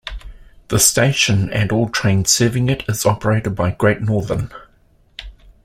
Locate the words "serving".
2.31-2.69